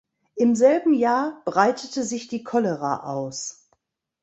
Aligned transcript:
Im 0.35 0.55
selben 0.55 0.95
Jahr 0.95 1.43
breitete 1.45 2.03
sich 2.03 2.27
die 2.27 2.43
Cholera 2.43 3.03
aus. 3.03 3.69